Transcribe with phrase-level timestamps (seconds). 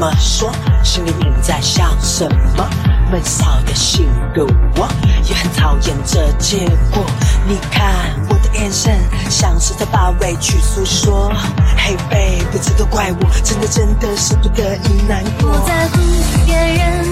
[0.00, 0.10] 么？
[0.18, 0.50] 说
[0.82, 2.24] 心里你在想什
[2.56, 2.66] 么？
[3.12, 4.88] 闷骚的性格我
[5.28, 7.04] 也很讨厌这结果。
[7.46, 11.30] 你看我的眼神像是在把委屈诉说。
[11.76, 15.50] hey baby 这都怪我真的真的舍不得你难过。
[15.50, 15.98] 我在乎
[16.46, 17.04] 别人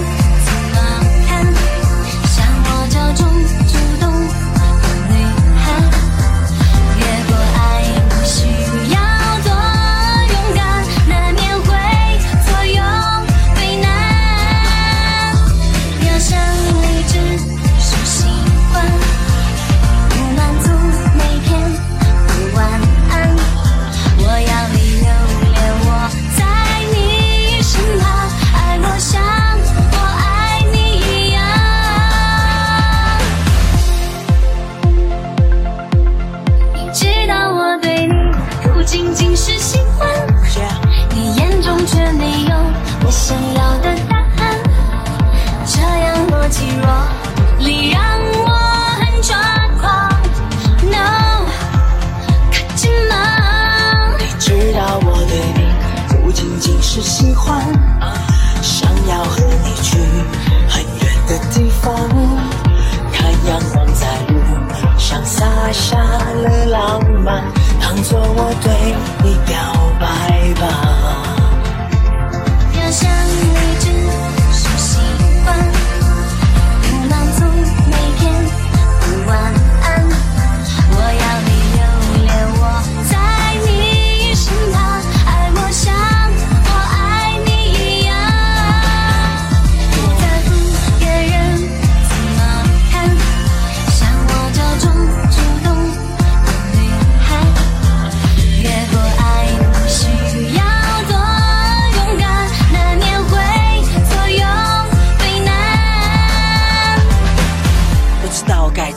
[57.01, 58.18] 是喜欢。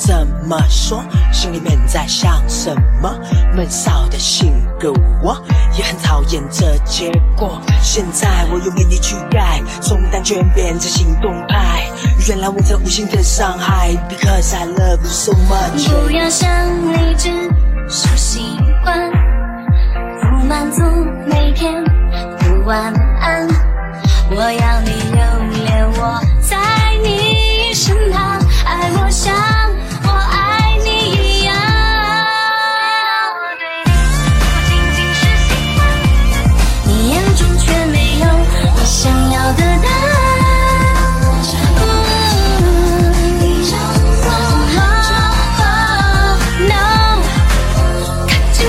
[0.04, 1.00] 怎么说，
[1.32, 3.14] 心里面在想什么？
[3.54, 4.92] 闷骚的性格
[5.22, 5.40] 我
[5.78, 6.42] 也很讨厌。
[6.50, 11.88] 这结果现在我用给你去改，从单纯变成行动派。
[12.26, 15.88] 原来我在无心的伤害，Because I love you so much。
[15.88, 16.50] 不要想
[16.92, 17.30] 你，只
[17.88, 18.40] 是喜
[18.84, 19.21] 欢。
[39.56, 41.24] 的答案
[41.78, 41.84] 呜
[43.40, 43.72] 一阵
[44.22, 44.24] 风
[48.56, 48.66] 吹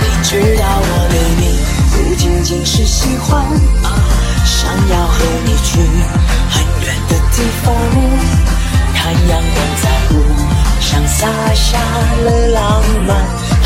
[0.00, 1.42] 你知道我对你
[1.92, 3.26] 不仅仅是喜欢
[4.44, 5.80] 想要和你去
[6.50, 7.66] 很远的地方
[8.94, 9.84] 看阳光在
[10.80, 11.78] 上洒下
[12.24, 13.57] 了浪漫。